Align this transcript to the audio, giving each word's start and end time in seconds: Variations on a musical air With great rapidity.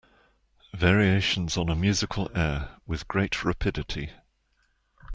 Variations 0.73 1.57
on 1.57 1.69
a 1.69 1.75
musical 1.75 2.31
air 2.33 2.77
With 2.87 3.07
great 3.07 3.43
rapidity. 3.45 4.09